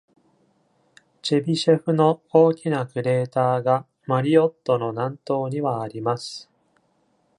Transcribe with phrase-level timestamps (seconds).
[1.21, 6.49] チェビシェフの大きなクレーターがマリオットの南東にはあります。